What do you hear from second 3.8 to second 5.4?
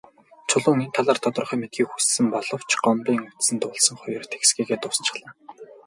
хоёр тэгсхийгээд дуусчихлаа.